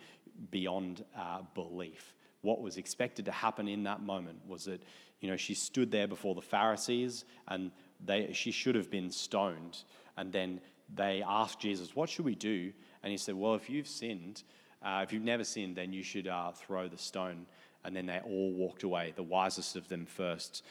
[0.51, 2.13] beyond uh, belief.
[2.45, 4.83] What was expected to happen in that moment was that,
[5.19, 7.71] you know, she stood there before the Pharisees and
[8.05, 9.79] they, she should have been stoned.
[10.15, 10.61] And then
[10.93, 12.71] they asked Jesus, What should we do?
[13.01, 14.43] And he said, Well, if you've sinned,
[14.83, 17.47] uh, if you've never sinned, then you should uh, throw the stone.
[17.83, 20.63] And then they all walked away, the wisest of them first,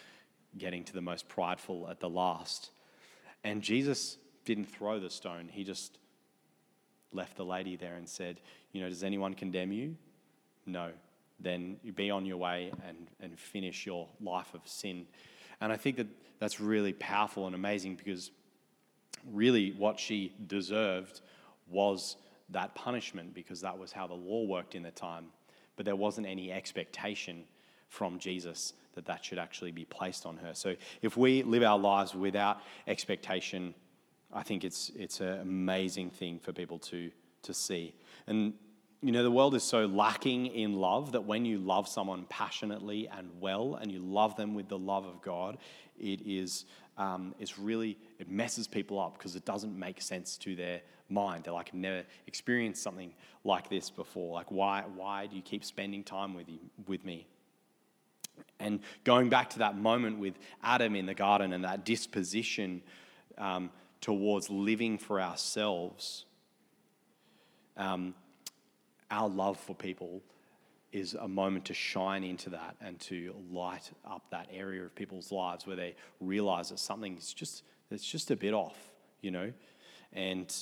[0.57, 2.71] getting to the most prideful at the last.
[3.43, 5.49] And Jesus didn't throw the stone.
[5.51, 5.99] He just
[7.13, 8.41] left the lady there and said,
[8.73, 9.97] You know, does anyone condemn you?
[10.67, 10.91] No.
[11.45, 15.07] Then you be on your way and, and finish your life of sin.
[15.61, 18.31] And I think that that's really powerful and amazing because
[19.33, 21.21] really what she deserved
[21.69, 22.17] was
[22.51, 25.27] that punishment because that was how the law worked in the time.
[25.77, 27.45] But there wasn't any expectation
[27.89, 30.55] from Jesus that that should actually be placed on her.
[30.55, 33.75] So if we live our lives without expectation,
[34.33, 37.11] I think it's, it's an amazing thing for people to,
[37.43, 37.95] to see.
[38.27, 38.55] And,
[39.05, 43.07] you know, the world is so lacking in love that when you love someone passionately
[43.09, 45.59] and well and you love them with the love of God,
[45.99, 46.65] it is
[46.97, 51.45] um, it's really, it messes people up because it doesn't make sense to their mind.
[51.45, 54.33] They're like, I've never experienced something like this before.
[54.33, 57.27] Like, why, why do you keep spending time with, you, with me?
[58.59, 62.81] And going back to that moment with Adam in the garden and that disposition
[63.37, 66.25] um, towards living for ourselves,
[67.77, 68.15] um,
[69.15, 70.23] our love for people
[70.93, 75.31] is a moment to shine into that and to light up that area of people's
[75.31, 78.77] lives where they realize that something's just it's just a bit off,
[79.21, 79.53] you know,
[80.13, 80.53] and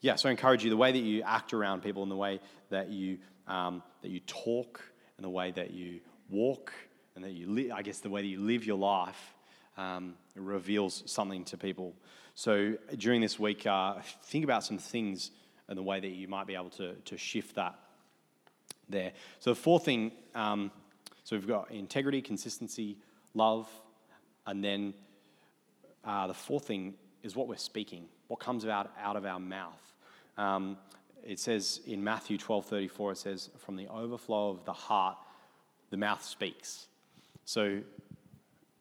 [0.00, 0.14] yeah.
[0.14, 2.90] So I encourage you the way that you act around people and the way that
[2.90, 3.18] you
[3.48, 4.80] um, that you talk
[5.16, 6.72] and the way that you walk
[7.16, 9.34] and that you li- I guess the way that you live your life
[9.76, 11.94] um, reveals something to people.
[12.34, 15.30] So during this week, uh, think about some things
[15.68, 17.78] and the way that you might be able to to shift that
[18.88, 19.12] there.
[19.38, 20.70] So the fourth thing, um,
[21.24, 22.98] so we've got integrity, consistency,
[23.34, 23.68] love,
[24.46, 24.94] and then
[26.04, 29.94] uh, the fourth thing is what we're speaking, what comes out, out of our mouth.
[30.36, 30.76] Um,
[31.24, 35.16] it says in Matthew 12 34, it says, From the overflow of the heart,
[35.90, 36.88] the mouth speaks.
[37.46, 37.80] So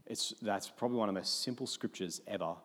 [0.05, 2.55] it's, that's probably one of the most simple scriptures ever.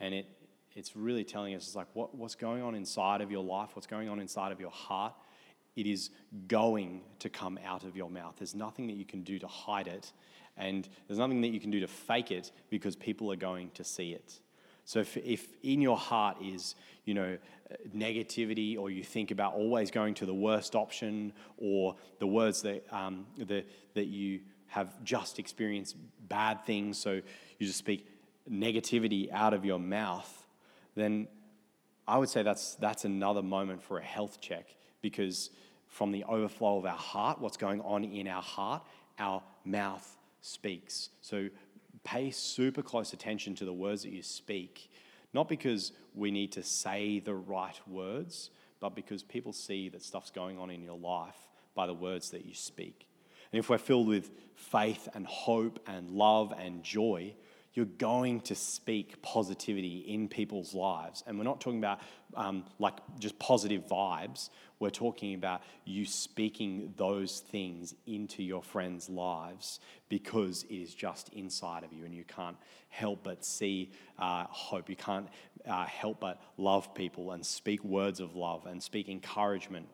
[0.00, 0.26] And it,
[0.74, 3.86] it's really telling us, it's like, what, what's going on inside of your life, what's
[3.86, 5.14] going on inside of your heart
[5.78, 6.10] it is
[6.48, 8.34] going to come out of your mouth.
[8.36, 10.12] There's nothing that you can do to hide it,
[10.56, 13.84] and there's nothing that you can do to fake it because people are going to
[13.84, 14.40] see it.
[14.84, 17.38] So if, if in your heart is, you know,
[17.96, 22.84] negativity, or you think about always going to the worst option, or the words that
[22.92, 23.64] um, the,
[23.94, 25.94] that you have just experienced
[26.28, 28.08] bad things, so you just speak
[28.50, 30.47] negativity out of your mouth,
[30.98, 31.28] then
[32.06, 35.50] I would say that's that's another moment for a health check because
[35.86, 38.82] from the overflow of our heart, what's going on in our heart,
[39.18, 41.10] our mouth speaks.
[41.20, 41.48] So
[42.04, 44.90] pay super close attention to the words that you speak,
[45.32, 50.30] not because we need to say the right words, but because people see that stuff's
[50.30, 51.36] going on in your life
[51.74, 53.08] by the words that you speak.
[53.52, 57.34] And if we're filled with faith and hope and love and joy,
[57.78, 61.22] you're going to speak positivity in people's lives.
[61.28, 62.00] And we're not talking about
[62.34, 64.50] um, like just positive vibes.
[64.80, 71.28] We're talking about you speaking those things into your friends' lives because it is just
[71.28, 72.56] inside of you and you can't
[72.88, 74.90] help but see uh, hope.
[74.90, 75.28] You can't
[75.64, 79.86] uh, help but love people and speak words of love and speak encouragement.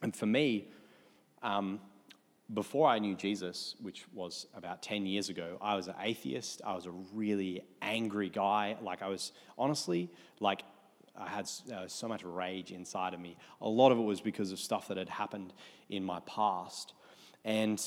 [0.00, 0.68] And for me,
[1.42, 1.80] um,
[2.52, 6.60] before I knew Jesus, which was about 10 years ago, I was an atheist.
[6.64, 8.76] I was a really angry guy.
[8.82, 10.62] Like, I was honestly, like,
[11.16, 13.38] I had uh, so much rage inside of me.
[13.60, 15.54] A lot of it was because of stuff that had happened
[15.88, 16.92] in my past.
[17.44, 17.80] And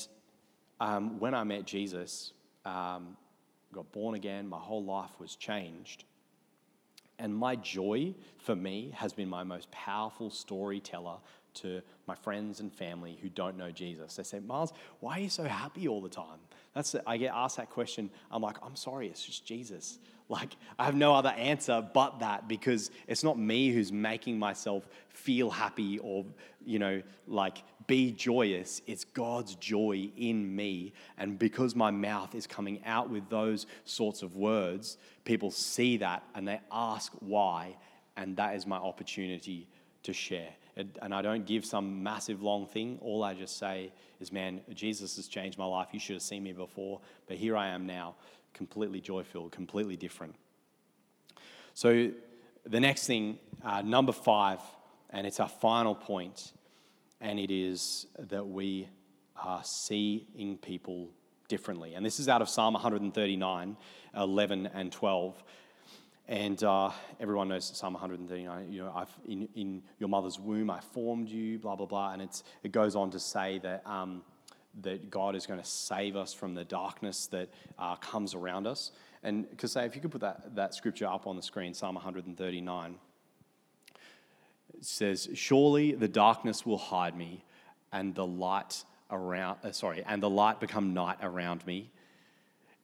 [0.80, 2.32] um, when I met Jesus,
[2.64, 3.16] um,
[3.72, 6.04] got born again, my whole life was changed.
[7.18, 11.16] And my joy for me has been my most powerful storyteller
[11.60, 14.16] to my friends and family who don't know Jesus.
[14.16, 16.38] They say, Miles, why are you so happy all the time?
[16.74, 18.10] That's I get asked that question.
[18.30, 19.98] I'm like, I'm sorry, it's just Jesus.
[20.30, 24.86] Like, I have no other answer but that because it's not me who's making myself
[25.08, 26.26] feel happy or,
[26.66, 28.82] you know, like be joyous.
[28.86, 30.92] It's God's joy in me.
[31.16, 36.22] And because my mouth is coming out with those sorts of words, people see that
[36.34, 37.76] and they ask why.
[38.18, 39.66] And that is my opportunity
[40.02, 40.50] to share.
[40.78, 42.98] And I don't give some massive long thing.
[43.00, 45.88] All I just say is, man, Jesus has changed my life.
[45.92, 48.14] You should have seen me before, but here I am now,
[48.54, 50.36] completely joy filled, completely different.
[51.74, 52.12] So,
[52.64, 54.60] the next thing, uh, number five,
[55.10, 56.52] and it's our final point,
[57.20, 58.88] and it is that we
[59.36, 61.08] are seeing people
[61.48, 61.94] differently.
[61.94, 63.76] And this is out of Psalm 139,
[64.14, 65.42] 11 and 12.
[66.28, 70.80] And uh, everyone knows Psalm 139, you know, I've, in, in your mother's womb I
[70.80, 72.12] formed you, blah, blah, blah.
[72.12, 74.20] And it's, it goes on to say that, um,
[74.82, 77.48] that God is going to save us from the darkness that
[77.78, 78.92] uh, comes around us.
[79.22, 81.94] And because say, if you could put that, that scripture up on the screen, Psalm
[81.94, 82.96] 139,
[84.74, 87.42] it says, Surely the darkness will hide me,
[87.90, 91.90] and the light around, uh, sorry, and the light become night around me.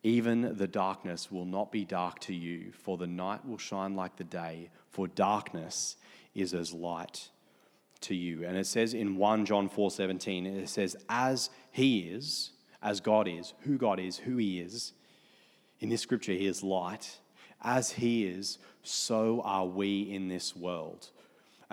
[0.04, 4.16] Even the darkness will not be dark to you, for the night will shine like
[4.16, 5.96] the day, for darkness
[6.34, 7.30] is as light
[8.02, 8.44] to you.
[8.44, 12.50] And it says in 1 John 4:17, it says, As he is,
[12.82, 14.92] as God is, who God is, who he is,
[15.80, 17.18] in this scripture, he is light.
[17.62, 21.10] As he is, so are we in this world.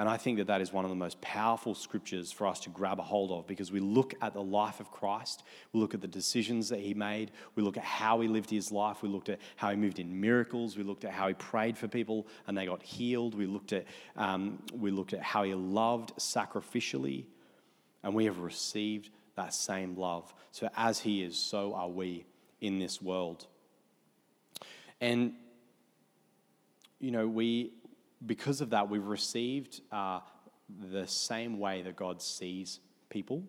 [0.02, 2.72] And I think that that is one of the most powerful scriptures for us to
[2.72, 5.44] grab a hold of because we look at the life of Christ,
[5.74, 8.72] we look at the decisions that he made, we look at how he lived his
[8.72, 11.78] life, we looked at how he moved in miracles, we looked at how he prayed
[11.78, 13.86] for people and they got healed, we looked at,
[14.18, 17.26] um, we looked at how he loved sacrificially,
[18.02, 20.34] and we have received that same love.
[20.52, 22.26] So as he is, so are we
[22.60, 23.46] in this world.
[25.00, 25.34] And,
[27.00, 27.74] you know, we
[28.26, 30.20] because of that, we've received uh,
[30.92, 33.44] the same way that God sees people.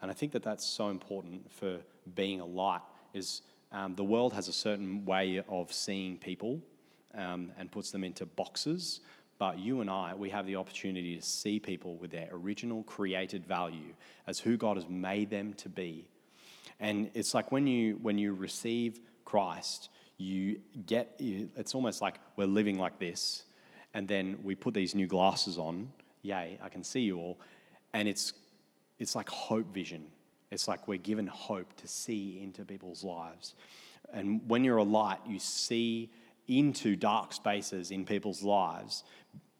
[0.00, 1.78] And I think that that's so important for
[2.14, 2.80] being a light
[3.14, 6.60] is um, the world has a certain way of seeing people
[7.14, 9.00] um, and puts them into boxes.
[9.38, 13.46] But you and I, we have the opportunity to see people with their original created
[13.46, 13.94] value
[14.26, 16.08] as who God has made them to be.
[16.80, 22.46] And it's like when you, when you receive Christ, you get, it's almost like we're
[22.46, 23.44] living like this
[23.94, 25.90] and then we put these new glasses on.
[26.22, 27.38] Yay, I can see you all.
[27.92, 28.32] And it's,
[28.98, 30.06] it's like hope vision.
[30.50, 33.54] It's like we're given hope to see into people's lives.
[34.12, 36.10] And when you're a light, you see
[36.48, 39.04] into dark spaces in people's lives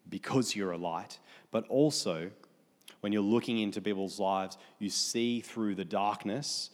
[0.08, 1.18] because you're a light.
[1.50, 2.30] But also,
[3.00, 6.70] when you're looking into people's lives, you see through the darkness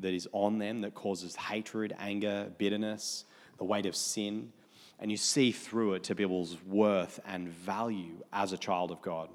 [0.00, 3.24] that is on them that causes hatred, anger, bitterness,
[3.58, 4.52] the weight of sin
[4.98, 9.28] and you see through it to people's worth and value as a child of God.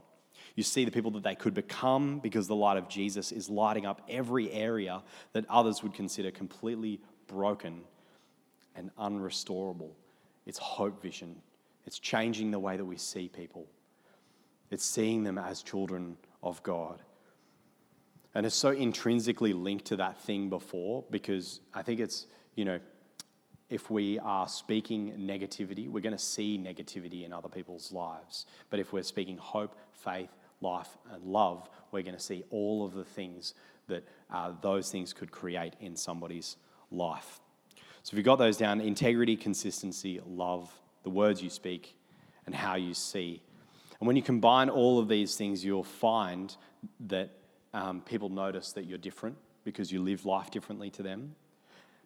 [0.55, 3.86] You see the people that they could become because the light of Jesus is lighting
[3.86, 5.03] up every area
[5.34, 7.82] that others would consider completely broken
[8.76, 9.91] and unrestorable.
[10.45, 11.36] It's hope vision.
[11.86, 13.68] It's changing the way that we see people.
[14.72, 17.01] It's seeing them as children of God.
[18.36, 22.80] And it's so intrinsically linked to that thing before because I think it's, you know,
[23.70, 28.45] if we are speaking negativity, we're going to see negativity in other people's lives.
[28.70, 32.93] But if we're speaking hope, faith, life, and love, we're going to see all of
[32.93, 33.53] the things
[33.88, 36.57] that uh, those things could create in somebody's
[36.91, 37.39] life.
[38.03, 40.72] So if you've got those down integrity, consistency, love,
[41.03, 41.95] the words you speak,
[42.45, 43.41] and how you see.
[43.99, 46.55] And when you combine all of these things, you'll find
[47.01, 47.30] that
[47.74, 51.36] um, people notice that you're different because you live life differently to them.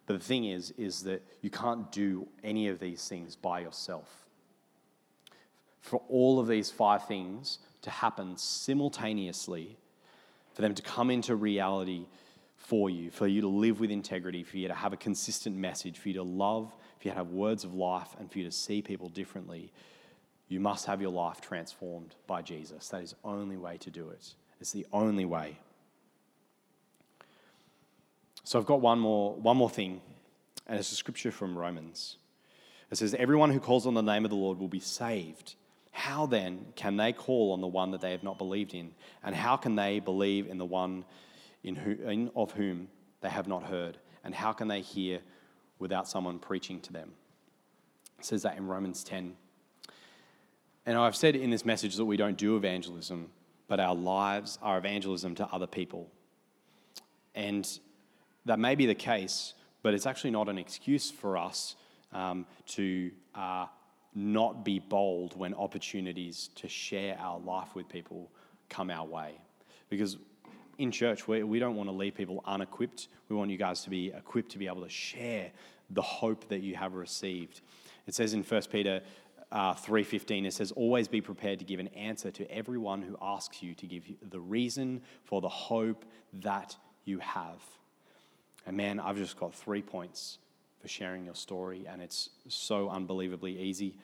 [0.06, 4.26] But the thing is, is that you can't do any of these things by yourself.
[5.80, 9.76] For all of these five things to happen simultaneously,
[10.54, 12.06] for them to come into reality
[12.56, 15.98] for you, for you to live with integrity, for you to have a consistent message,
[15.98, 18.52] for you to love, for you to have words of life, and for you to
[18.52, 19.70] see people differently,
[20.48, 22.88] you must have your life transformed by Jesus.
[22.88, 24.34] That is the only way to do it.
[24.60, 25.58] It's the only way.
[28.44, 30.02] So I've got one more, one more thing,
[30.66, 32.18] and it's a scripture from Romans.
[32.90, 35.54] It says, Everyone who calls on the name of the Lord will be saved.
[35.90, 38.92] How then can they call on the one that they have not believed in?
[39.22, 41.04] And how can they believe in the one
[41.62, 42.88] in who, in, of whom
[43.22, 43.96] they have not heard?
[44.24, 45.20] And how can they hear
[45.78, 47.12] without someone preaching to them?
[48.18, 49.34] It says that in Romans 10.
[50.84, 53.30] And I've said in this message that we don't do evangelism,
[53.68, 56.10] but our lives are evangelism to other people.
[57.34, 57.66] And
[58.46, 61.76] that may be the case, but it's actually not an excuse for us
[62.12, 63.66] um, to uh,
[64.14, 68.30] not be bold when opportunities to share our life with people
[68.68, 69.34] come our way.
[69.88, 70.16] Because
[70.78, 73.08] in church, we, we don't want to leave people unequipped.
[73.28, 75.50] We want you guys to be equipped to be able to share
[75.90, 77.60] the hope that you have received.
[78.06, 79.00] It says in 1 Peter
[79.52, 83.62] uh, 3.15, it says, always be prepared to give an answer to everyone who asks
[83.62, 87.60] you to give the reason for the hope that you have.
[88.66, 90.38] And man, I've just got three points
[90.80, 93.94] for sharing your story, and it's so unbelievably easy.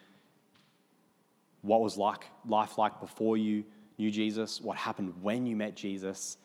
[1.62, 3.64] What was like life like before you
[3.98, 4.60] knew Jesus?
[4.60, 6.38] What happened when you met Jesus?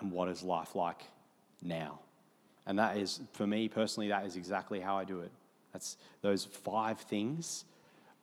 [0.00, 1.02] And what is life like
[1.62, 2.00] now?
[2.66, 5.30] And that is, for me personally, that is exactly how I do it.
[5.72, 7.64] That's those five things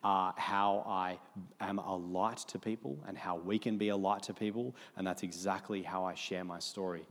[0.02, 1.18] are how I
[1.60, 4.74] am a light to people and how we can be a light to people.
[4.96, 7.06] And that's exactly how I share my story.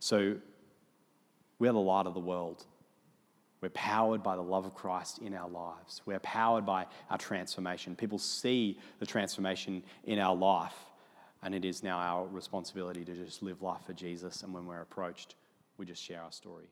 [0.00, 0.36] So
[1.58, 2.64] we are the light of the world.
[3.60, 6.02] We're powered by the love of Christ in our lives.
[6.04, 7.96] We're powered by our transformation.
[7.96, 10.74] People see the transformation in our life
[11.42, 14.42] and it is now our responsibility to just live life for Jesus.
[14.42, 15.36] And when we're approached,
[15.76, 16.66] we just share our story.